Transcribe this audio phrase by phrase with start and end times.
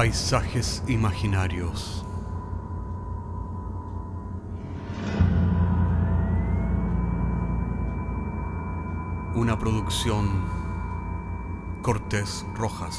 [0.00, 2.06] Paisajes imaginarios.
[9.34, 10.42] Una producción
[11.82, 12.98] Cortés Rojas.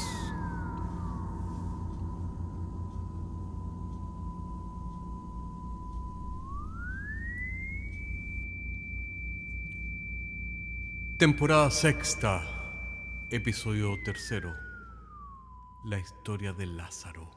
[11.18, 12.44] Temporada sexta,
[13.28, 14.71] episodio tercero.
[15.84, 17.28] La historia de Lázaro.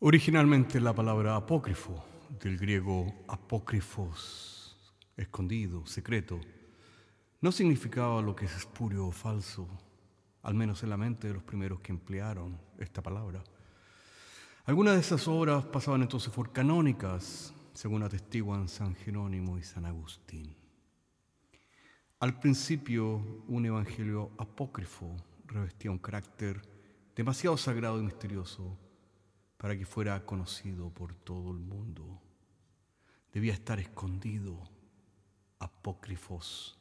[0.00, 2.04] Originalmente la palabra apócrifo,
[2.38, 6.38] del griego apócrifos, escondido, secreto,
[7.40, 9.66] no significaba lo que es espurio o falso,
[10.42, 13.42] al menos en la mente de los primeros que emplearon esta palabra.
[14.66, 20.67] Algunas de esas obras pasaban entonces por canónicas, según atestiguan San Jerónimo y San Agustín.
[22.20, 25.14] Al principio, un evangelio apócrifo
[25.46, 26.60] revestía un carácter
[27.14, 28.76] demasiado sagrado y misterioso
[29.56, 32.20] para que fuera conocido por todo el mundo.
[33.32, 34.68] Debía estar escondido,
[35.60, 36.76] apócrifos,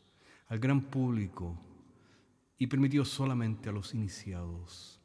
[0.48, 1.56] al gran público
[2.58, 4.97] y permitido solamente a los iniciados.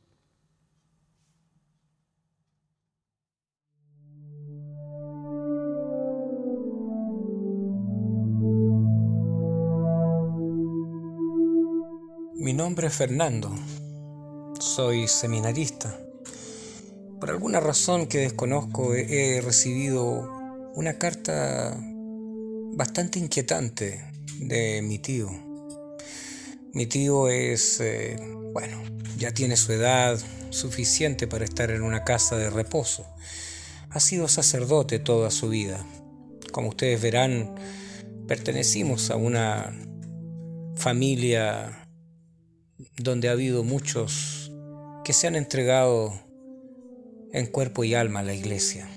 [12.43, 13.55] Mi nombre es Fernando.
[14.59, 15.97] Soy seminarista.
[17.21, 20.29] Por alguna razón que desconozco he recibido
[20.75, 21.79] una carta
[22.75, 24.05] bastante inquietante
[24.41, 25.31] de mi tío.
[26.73, 28.17] Mi tío es, eh,
[28.53, 28.83] bueno,
[29.17, 30.19] ya tiene su edad
[30.51, 33.07] suficiente para estar en una casa de reposo.
[33.89, 35.87] Ha sido sacerdote toda su vida.
[36.51, 37.55] Como ustedes verán,
[38.27, 39.73] pertenecimos a una
[40.75, 41.82] familia
[42.97, 44.53] donde ha habido muchos
[45.05, 46.13] que se han entregado
[47.33, 48.89] en cuerpo y alma a la iglesia.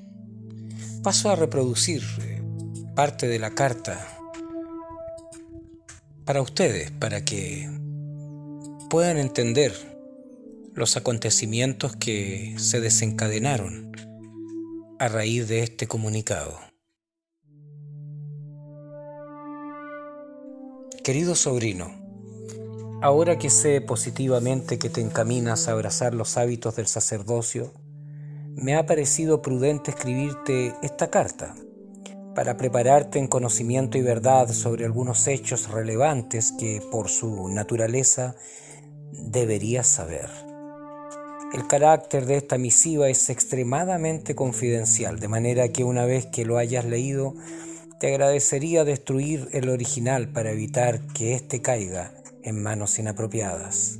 [1.03, 2.41] Paso a reproducir eh,
[2.95, 4.07] parte de la carta
[6.25, 7.69] para ustedes, para que
[8.89, 9.73] puedan entender
[10.73, 13.91] los acontecimientos que se desencadenaron
[14.99, 16.59] a raíz de este comunicado.
[21.03, 22.04] Querido sobrino,
[23.01, 27.73] Ahora que sé positivamente que te encaminas a abrazar los hábitos del sacerdocio,
[28.55, 31.55] me ha parecido prudente escribirte esta carta
[32.35, 38.35] para prepararte en conocimiento y verdad sobre algunos hechos relevantes que, por su naturaleza,
[39.11, 40.29] deberías saber.
[41.53, 46.57] El carácter de esta misiva es extremadamente confidencial, de manera que una vez que lo
[46.57, 47.35] hayas leído,
[47.99, 52.11] te agradecería destruir el original para evitar que éste caiga
[52.45, 53.99] en manos inapropiadas.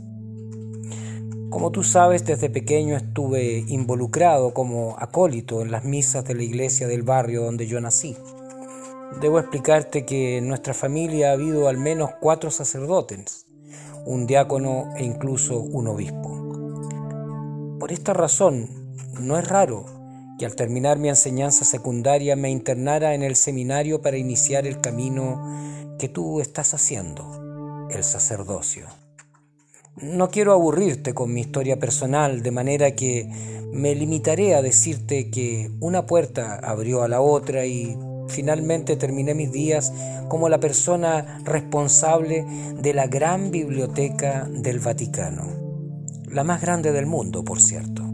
[1.50, 6.88] Como tú sabes, desde pequeño estuve involucrado como acólito en las misas de la iglesia
[6.88, 8.16] del barrio donde yo nací.
[9.22, 13.46] Debo explicarte que en nuestra familia ha habido al menos cuatro sacerdotes,
[14.06, 17.78] un diácono e incluso un obispo.
[17.80, 18.70] Por esta razón,
[19.20, 19.86] no es raro
[20.38, 25.96] que al terminar mi enseñanza secundaria me internara en el seminario para iniciar el camino
[25.98, 27.45] que tú estás haciendo
[27.96, 28.88] el sacerdocio.
[29.98, 33.30] No quiero aburrirte con mi historia personal, de manera que
[33.72, 37.98] me limitaré a decirte que una puerta abrió a la otra y
[38.28, 39.94] finalmente terminé mis días
[40.28, 42.46] como la persona responsable
[42.78, 45.48] de la gran biblioteca del Vaticano,
[46.30, 48.05] la más grande del mundo, por cierto.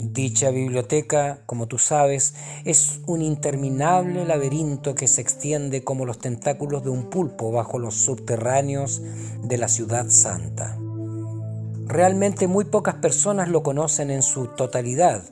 [0.00, 6.84] Dicha biblioteca, como tú sabes, es un interminable laberinto que se extiende como los tentáculos
[6.84, 9.02] de un pulpo bajo los subterráneos
[9.42, 10.78] de la ciudad santa.
[11.86, 15.24] Realmente muy pocas personas lo conocen en su totalidad.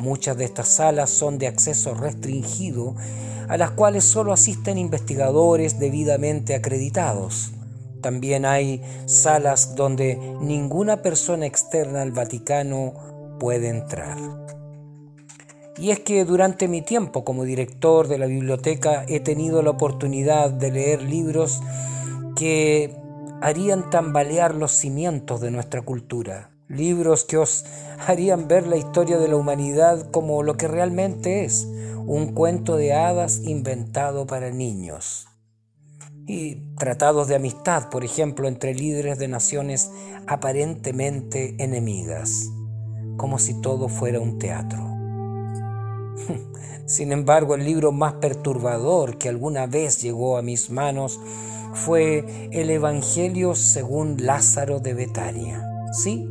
[0.00, 2.96] Muchas de estas salas son de acceso restringido,
[3.48, 7.52] a las cuales solo asisten investigadores debidamente acreditados.
[8.00, 14.18] También hay salas donde ninguna persona externa al Vaticano puede entrar.
[15.78, 20.50] Y es que durante mi tiempo como director de la biblioteca he tenido la oportunidad
[20.50, 21.60] de leer libros
[22.34, 22.96] que
[23.40, 27.64] harían tambalear los cimientos de nuestra cultura, libros que os
[28.06, 31.68] harían ver la historia de la humanidad como lo que realmente es,
[32.06, 35.28] un cuento de hadas inventado para niños.
[36.26, 39.90] Y tratados de amistad, por ejemplo, entre líderes de naciones
[40.26, 42.50] aparentemente enemigas
[43.18, 44.78] como si todo fuera un teatro.
[46.86, 51.20] Sin embargo, el libro más perturbador que alguna vez llegó a mis manos
[51.74, 55.62] fue el Evangelio según Lázaro de Betania.
[55.92, 56.26] ¿Sí?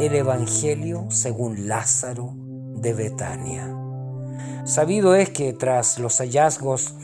[0.00, 2.34] El Evangelio según Lázaro
[2.76, 3.76] de Betania.
[4.64, 6.94] Sabido es que tras los hallazgos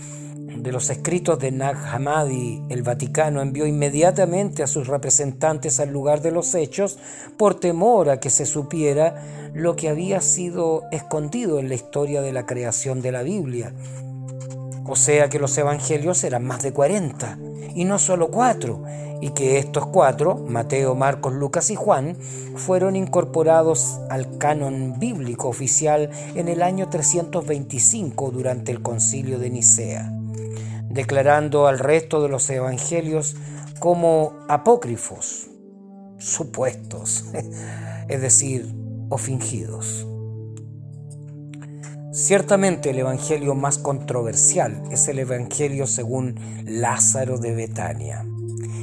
[0.56, 6.22] de los escritos de Nag Hammadi, el Vaticano envió inmediatamente a sus representantes al lugar
[6.22, 6.98] de los hechos
[7.36, 12.32] por temor a que se supiera lo que había sido escondido en la historia de
[12.32, 13.74] la creación de la Biblia.
[14.86, 17.38] O sea que los evangelios eran más de 40
[17.74, 18.82] y no solo cuatro,
[19.20, 22.16] y que estos cuatro, Mateo, Marcos, Lucas y Juan,
[22.56, 30.17] fueron incorporados al canon bíblico oficial en el año 325 durante el concilio de Nicea
[30.88, 33.36] declarando al resto de los evangelios
[33.78, 35.48] como apócrifos,
[36.18, 37.24] supuestos,
[38.08, 38.74] es decir,
[39.08, 40.06] o fingidos.
[42.10, 48.26] Ciertamente el evangelio más controversial es el evangelio según Lázaro de Betania.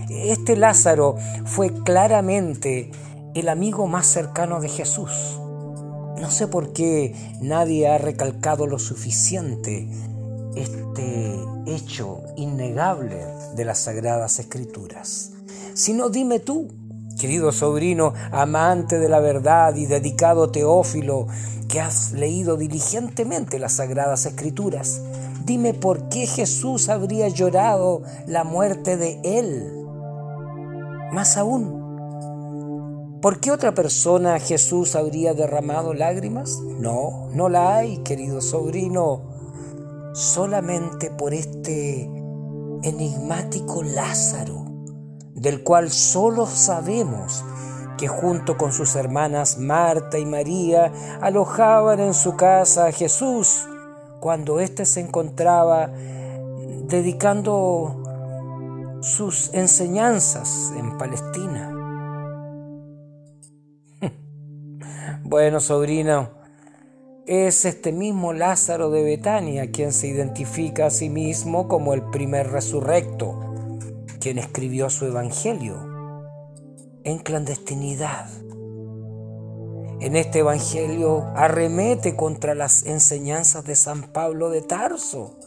[0.10, 1.16] Este Lázaro
[1.46, 2.92] fue claramente
[3.34, 5.40] el amigo más cercano de Jesús.
[6.20, 9.90] No sé por qué nadie ha recalcado lo suficiente
[10.56, 11.36] este
[11.66, 13.26] hecho innegable
[13.56, 15.32] de las sagradas escrituras.
[15.74, 16.70] Sino dime tú,
[17.20, 21.28] querido sobrino, amante de la verdad y dedicado teófilo,
[21.68, 25.02] que has leído diligentemente las sagradas escrituras,
[25.46, 29.86] dime por qué Jesús habría llorado la muerte de él.
[31.12, 36.60] Más aún, ¿por qué otra persona Jesús habría derramado lágrimas?
[36.80, 39.35] No, no la hay, querido sobrino
[40.16, 42.04] solamente por este
[42.84, 44.64] enigmático Lázaro,
[45.34, 47.44] del cual solo sabemos
[47.98, 53.68] que junto con sus hermanas Marta y María alojaban en su casa a Jesús
[54.22, 55.88] cuando éste se encontraba
[56.88, 58.02] dedicando
[59.02, 61.74] sus enseñanzas en Palestina.
[65.24, 66.45] bueno, sobrino,
[67.28, 72.52] es este mismo Lázaro de Betania quien se identifica a sí mismo como el primer
[72.52, 73.40] resurrecto,
[74.20, 75.76] quien escribió su Evangelio
[77.04, 78.30] en clandestinidad.
[80.02, 85.40] En este Evangelio arremete contra las enseñanzas de San Pablo de Tarso.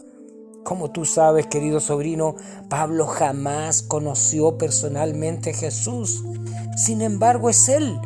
[0.65, 2.35] Como tú sabes, querido sobrino,
[2.69, 6.23] Pablo jamás conoció personalmente a Jesús.
[6.75, 7.97] Sin embargo, es él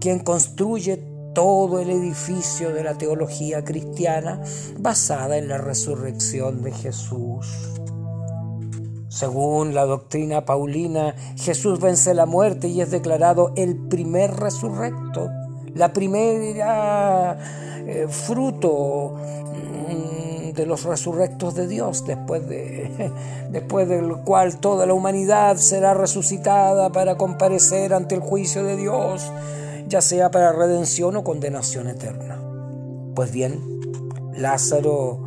[0.00, 4.40] quien construye todo el edificio de la teología cristiana
[4.78, 7.46] basada en la resurrección de Jesús.
[9.08, 15.28] Según la doctrina paulina, Jesús vence la muerte y es declarado el primer resurrecto,
[15.74, 17.36] la primera
[17.86, 23.12] eh, fruto mm, de los resurrectos de Dios, después, de,
[23.50, 29.30] después del cual toda la humanidad será resucitada para comparecer ante el juicio de Dios
[29.92, 32.42] ya sea para redención o condenación eterna.
[33.14, 33.62] Pues bien,
[34.32, 35.22] Lázaro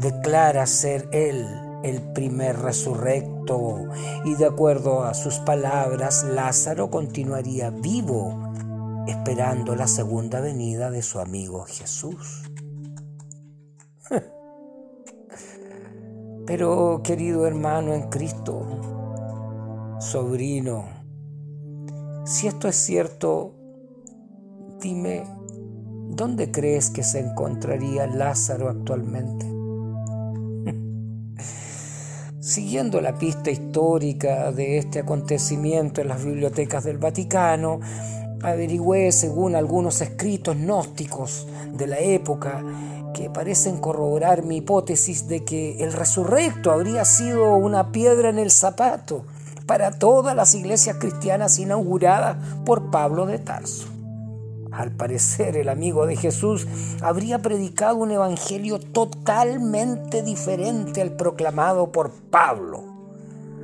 [0.00, 1.46] declara ser él
[1.84, 3.84] el primer resurrecto
[4.24, 8.52] y de acuerdo a sus palabras, Lázaro continuaría vivo
[9.06, 12.50] esperando la segunda venida de su amigo Jesús.
[16.46, 18.66] Pero querido hermano en Cristo,
[20.00, 20.84] sobrino,
[22.24, 23.54] si esto es cierto,
[24.80, 25.24] Dime,
[26.08, 29.44] ¿dónde crees que se encontraría Lázaro actualmente?
[32.40, 37.80] Siguiendo la pista histórica de este acontecimiento en las bibliotecas del Vaticano,
[38.40, 42.62] averigüé según algunos escritos gnósticos de la época
[43.14, 48.52] que parecen corroborar mi hipótesis de que el resurrecto habría sido una piedra en el
[48.52, 49.24] zapato
[49.66, 53.97] para todas las iglesias cristianas inauguradas por Pablo de Tarso.
[54.78, 56.68] Al parecer el amigo de Jesús
[57.02, 62.84] habría predicado un evangelio totalmente diferente al proclamado por Pablo.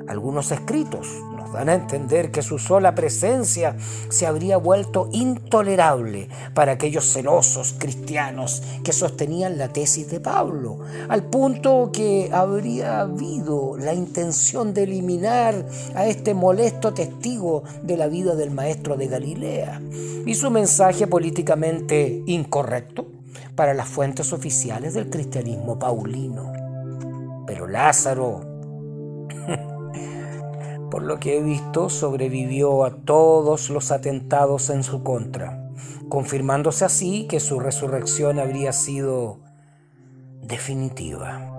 [0.08, 1.06] Algunos escritos
[1.52, 3.76] dan a entender que su sola presencia
[4.08, 11.24] se habría vuelto intolerable para aquellos celosos cristianos que sostenían la tesis de Pablo, al
[11.24, 18.34] punto que habría habido la intención de eliminar a este molesto testigo de la vida
[18.34, 19.80] del maestro de Galilea
[20.26, 23.06] y su mensaje políticamente incorrecto
[23.54, 26.52] para las fuentes oficiales del cristianismo paulino.
[27.46, 28.40] Pero Lázaro
[30.94, 35.68] por lo que he visto, sobrevivió a todos los atentados en su contra,
[36.08, 39.40] confirmándose así que su resurrección habría sido
[40.40, 41.50] definitiva.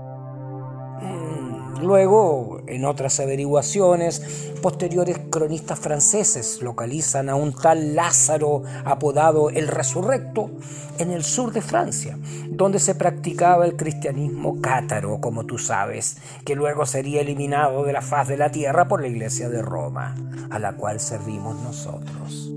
[1.82, 10.50] Luego, en otras averiguaciones, posteriores cronistas franceses localizan a un tal Lázaro apodado el Resurrecto
[10.98, 12.18] en el sur de Francia,
[12.50, 18.02] donde se practicaba el cristianismo cátaro, como tú sabes, que luego sería eliminado de la
[18.02, 20.16] faz de la tierra por la Iglesia de Roma,
[20.50, 22.52] a la cual servimos nosotros.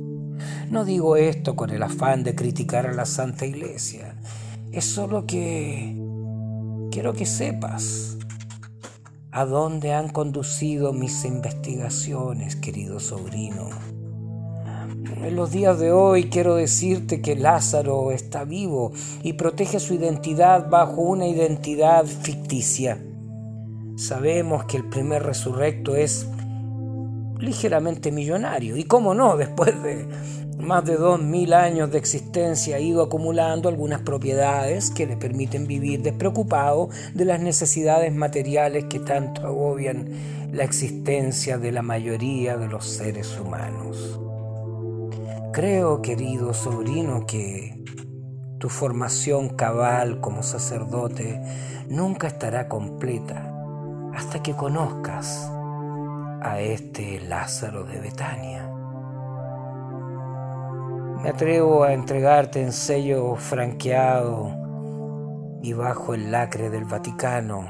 [0.70, 4.14] No digo esto con el afán de criticar a la Santa Iglesia,
[4.72, 5.96] es solo que
[6.90, 8.18] quiero que sepas
[9.38, 13.68] a dónde han conducido mis investigaciones, querido sobrino.
[15.22, 18.90] En los días de hoy quiero decirte que Lázaro está vivo
[19.22, 23.00] y protege su identidad bajo una identidad ficticia.
[23.96, 26.26] Sabemos que el primer resurrecto es
[27.38, 30.06] ligeramente millonario y cómo no, después de
[30.58, 35.66] más de dos mil años de existencia ha ido acumulando algunas propiedades que le permiten
[35.66, 40.08] vivir despreocupado de las necesidades materiales que tanto agobian
[40.52, 44.20] la existencia de la mayoría de los seres humanos.
[45.52, 47.84] Creo, querido sobrino, que
[48.58, 51.40] tu formación cabal como sacerdote
[51.88, 53.54] nunca estará completa
[54.12, 55.50] hasta que conozcas
[56.42, 58.70] a este Lázaro de Betania.
[61.22, 64.54] Me atrevo a entregarte en sello franqueado
[65.62, 67.66] y bajo el lacre del Vaticano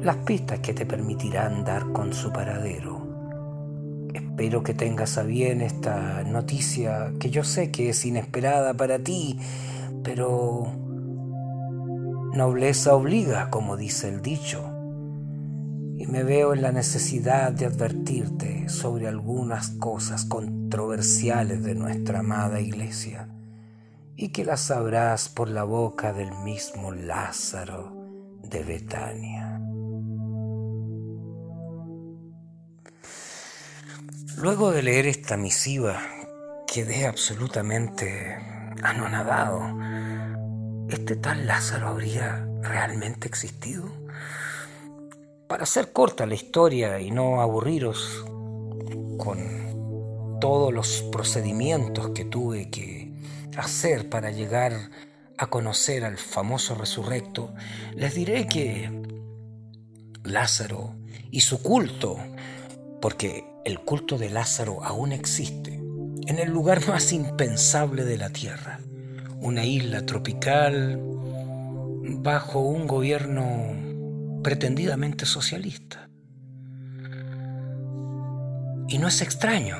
[0.00, 3.06] las pistas que te permitirán dar con su paradero.
[4.14, 9.40] Espero que tengas a bien esta noticia que yo sé que es inesperada para ti,
[10.04, 10.72] pero
[12.32, 14.67] nobleza obliga, como dice el dicho
[15.98, 22.60] y me veo en la necesidad de advertirte sobre algunas cosas controversiales de nuestra amada
[22.60, 23.28] iglesia
[24.14, 27.96] y que las sabrás por la boca del mismo Lázaro
[28.44, 29.60] de Betania.
[34.36, 36.00] Luego de leer esta misiva,
[36.72, 38.36] quedé absolutamente
[38.84, 39.76] anonadado.
[40.88, 44.07] ¿Este tal Lázaro habría realmente existido?
[45.48, 48.22] Para hacer corta la historia y no aburriros
[49.16, 53.14] con todos los procedimientos que tuve que
[53.56, 54.90] hacer para llegar
[55.38, 57.54] a conocer al famoso resurrecto,
[57.94, 58.90] les diré que
[60.22, 60.94] Lázaro
[61.30, 62.18] y su culto,
[63.00, 65.76] porque el culto de Lázaro aún existe,
[66.26, 68.80] en el lugar más impensable de la tierra,
[69.40, 71.00] una isla tropical
[72.20, 73.87] bajo un gobierno
[74.42, 76.08] pretendidamente socialista.
[78.88, 79.76] Y no es extraño.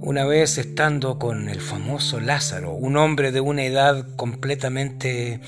[0.00, 5.40] Una vez estando con el famoso Lázaro, un hombre de una edad completamente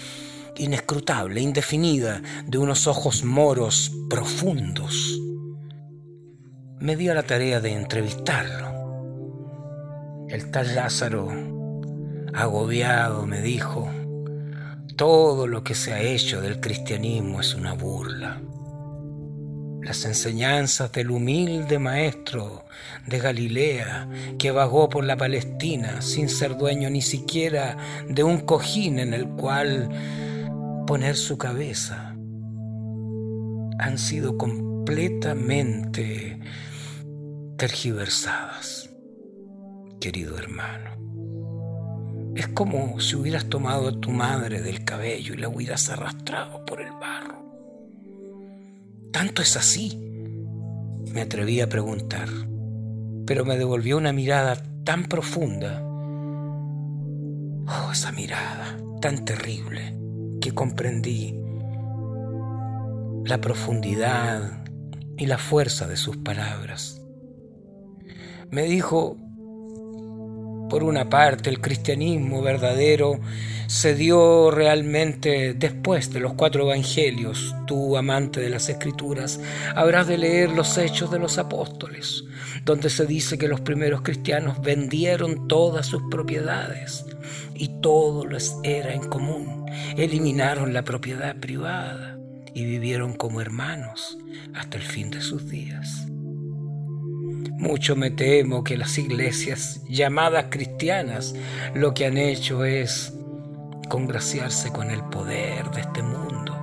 [0.57, 5.21] inescrutable, indefinida, de unos ojos moros profundos,
[6.81, 8.69] me dio la tarea de entrevistarlo.
[10.29, 11.29] El tal Lázaro,
[12.35, 13.89] agobiado, me dijo,
[14.99, 18.43] todo lo que se ha hecho del cristianismo es una burla.
[19.81, 22.65] Las enseñanzas del humilde maestro
[23.07, 24.09] de Galilea
[24.41, 27.77] que vagó por la Palestina sin ser dueño ni siquiera
[28.09, 29.89] de un cojín en el cual
[30.85, 32.17] poner su cabeza
[33.79, 36.41] han sido completamente
[37.57, 38.91] tergiversadas,
[40.01, 41.08] querido hermano.
[42.39, 46.81] Es como si hubieras tomado a tu madre del cabello y la hubieras arrastrado por
[46.81, 47.43] el barro.
[49.11, 49.99] ¿Tanto es así?
[51.13, 52.29] Me atreví a preguntar,
[53.27, 55.83] pero me devolvió una mirada tan profunda.
[57.67, 59.99] Oh, esa mirada tan terrible
[60.41, 61.43] que comprendí
[63.25, 64.63] la profundidad
[65.17, 67.03] y la fuerza de sus palabras.
[68.53, 69.17] Me dijo,
[70.69, 73.21] por una parte, el cristianismo verdadero
[73.67, 77.55] se dio realmente después de los cuatro evangelios.
[77.67, 79.41] Tú, amante de las escrituras,
[79.75, 82.25] habrás de leer los hechos de los apóstoles,
[82.65, 87.05] donde se dice que los primeros cristianos vendieron todas sus propiedades
[87.55, 89.67] y todo les era en común.
[89.97, 92.19] Eliminaron la propiedad privada
[92.55, 94.19] y vivieron como hermanos
[94.55, 96.07] hasta el fin de sus días.
[97.59, 101.35] Mucho me temo que las iglesias llamadas cristianas
[101.75, 103.13] lo que han hecho es
[103.89, 106.57] congraciarse con el poder de este mundo,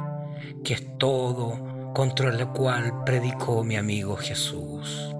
[0.63, 5.13] que es todo contra el cual predicó mi amigo Jesús.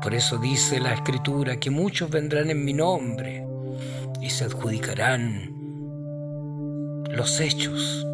[0.00, 3.46] Por eso dice la escritura que muchos vendrán en mi nombre
[4.22, 5.52] y se adjudicarán
[7.10, 8.06] los hechos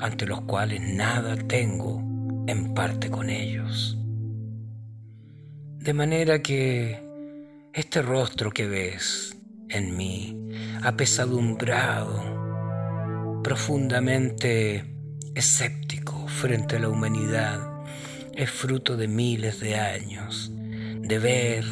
[0.00, 2.02] ante los cuales nada tengo
[2.48, 3.94] en parte con ellos.
[5.88, 7.00] De manera que
[7.72, 9.34] este rostro que ves
[9.70, 10.36] en mí,
[10.82, 12.12] apesadumbrado,
[13.42, 14.84] profundamente
[15.34, 17.86] escéptico frente a la humanidad,
[18.34, 21.64] es fruto de miles de años de ver,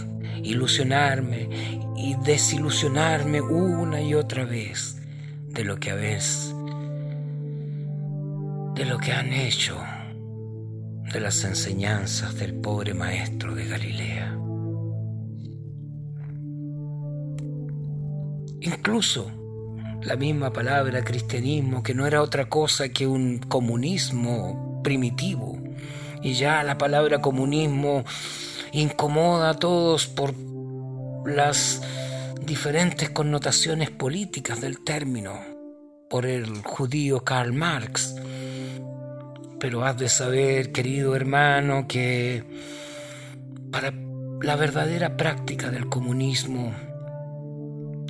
[0.42, 1.50] ilusionarme
[1.94, 4.96] y desilusionarme una y otra vez
[5.50, 6.54] de lo que a veces,
[8.76, 9.76] de lo que han hecho
[11.12, 14.38] de las enseñanzas del pobre maestro de Galilea.
[18.60, 19.30] Incluso
[20.02, 25.58] la misma palabra cristianismo, que no era otra cosa que un comunismo primitivo,
[26.22, 28.04] y ya la palabra comunismo
[28.72, 30.34] incomoda a todos por
[31.26, 31.82] las
[32.44, 35.40] diferentes connotaciones políticas del término,
[36.08, 38.14] por el judío Karl Marx.
[39.58, 42.44] Pero has de saber, querido hermano, que
[43.70, 43.92] para
[44.42, 46.75] la verdadera práctica del comunismo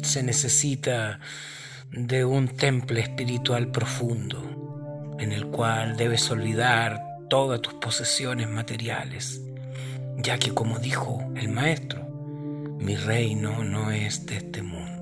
[0.02, 1.20] se necesita
[1.90, 9.40] de un temple espiritual profundo en el cual debes olvidar todas tus posesiones materiales,
[10.18, 12.06] ya que como dijo el maestro,
[12.78, 14.96] mi reino no es de este mundo.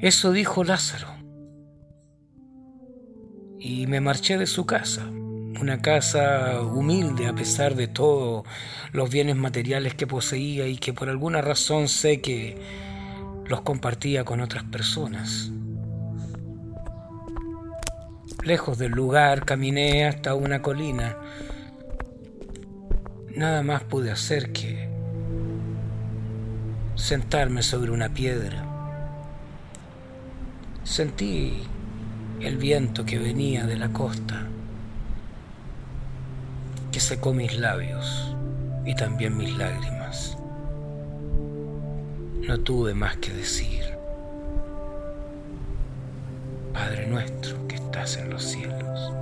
[0.00, 1.17] Eso dijo Lázaro.
[3.60, 5.06] Y me marché de su casa,
[5.60, 8.46] una casa humilde a pesar de todos
[8.92, 12.56] los bienes materiales que poseía y que por alguna razón sé que
[13.46, 15.50] los compartía con otras personas.
[18.44, 21.16] Lejos del lugar caminé hasta una colina.
[23.34, 24.88] Nada más pude hacer que
[26.94, 28.64] sentarme sobre una piedra.
[30.84, 31.62] Sentí
[32.40, 34.46] el viento que venía de la costa,
[36.92, 38.34] que secó mis labios
[38.84, 40.36] y también mis lágrimas.
[42.46, 43.82] No tuve más que decir.
[46.72, 49.17] Padre nuestro que estás en los cielos.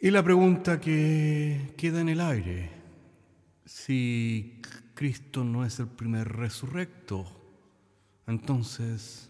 [0.00, 2.70] Y la pregunta que queda en el aire,
[3.64, 4.62] si
[4.94, 7.26] Cristo no es el primer resurrecto,
[8.28, 9.28] entonces,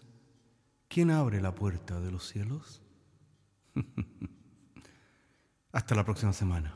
[0.87, 2.83] ¿quién abre la puerta de los cielos?
[5.71, 6.75] Hasta la próxima semana.